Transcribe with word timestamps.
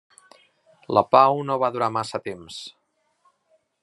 La 0.97 1.03
pau 1.15 1.43
no 1.49 1.57
va 1.65 1.69
durar 1.75 1.89
massa 1.99 2.21
temps. 2.31 2.57